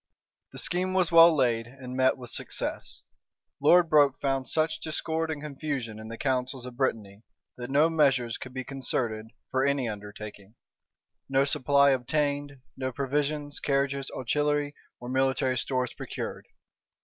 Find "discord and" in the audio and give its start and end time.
4.79-5.43